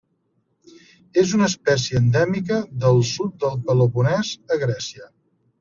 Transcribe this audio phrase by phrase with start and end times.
[1.23, 5.11] És una espècie endèmica del sud del Peloponès a Grècia.